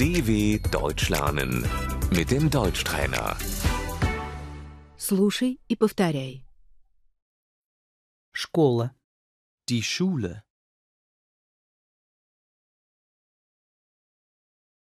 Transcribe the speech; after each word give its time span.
DW 0.00 0.58
Deutsch 0.70 1.08
lernen 1.10 1.64
mit 2.10 2.30
dem 2.30 2.50
Deutschtrainer. 2.50 3.36
Слушай 4.96 5.60
и 5.68 5.76
повторяй. 5.76 6.44
Школа. 8.32 8.94
Die 9.68 9.82
Schule. 9.82 10.42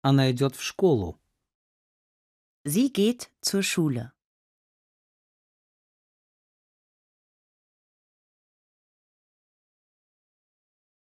Она 0.01 0.31
идет 0.31 0.55
в 0.55 0.61
школу. 0.61 1.19
Sie 2.65 2.91
geht 2.91 3.31
zur 3.41 3.63
Schule. 3.63 4.13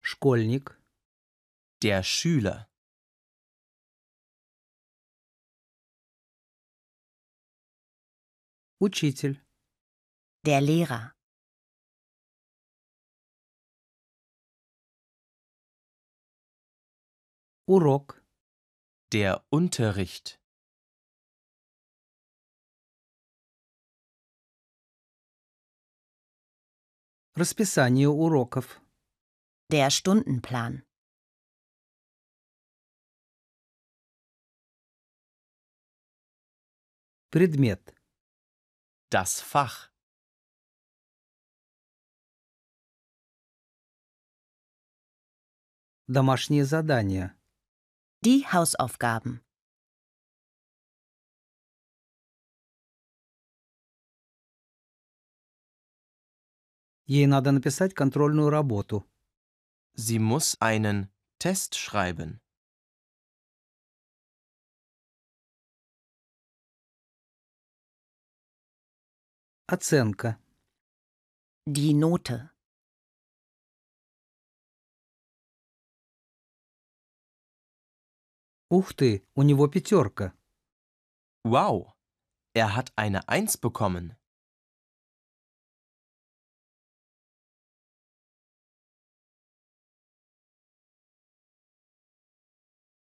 Школьник. 0.02 0.82
Der 1.84 2.02
Schüler. 2.02 2.67
Учитель. 8.81 9.44
Der 10.45 10.62
Lehrer. 10.62 11.13
Урок. 17.66 18.23
Der 19.12 19.45
Unterricht. 19.49 20.40
Расписание 27.36 28.09
уроков. 28.09 28.81
Der 29.72 29.91
Stundenplan. 29.91 30.84
Предмет. 37.30 37.94
Das 39.11 39.42
Fach. 39.42 39.92
Домашнее 46.08 46.66
задание. 46.66 47.36
Die 48.22 48.45
Hausaufgaben. 48.47 49.42
Ей 57.06 57.25
надо 57.25 57.52
написать 57.52 57.94
контрольную 57.94 58.50
работу. 58.50 59.06
Sie 59.94 60.20
muss 60.20 60.58
einen 60.59 61.09
Test 61.39 61.75
schreiben. 61.75 62.41
Оценка. 69.72 70.39
Die 71.66 71.94
Note. 71.94 72.50
Ух 78.70 78.94
ты, 78.94 79.25
у 79.33 79.44
него 79.44 79.67
пятерка. 79.67 80.33
Wow, 81.44 81.94
er 82.53 82.75
hat 82.75 82.92
eine 82.97 83.28
Eins 83.30 83.58
bekommen. 83.58 84.17